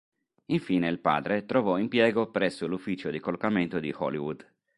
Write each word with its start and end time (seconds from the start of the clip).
Infine 0.45 0.87
il 0.87 0.97
padre 0.99 1.45
trovò 1.45 1.77
impiego 1.77 2.31
presso 2.31 2.65
l'Ufficio 2.65 3.11
di 3.11 3.19
collocamento 3.19 3.77
di 3.79 3.93
Hollywood. 3.95 4.51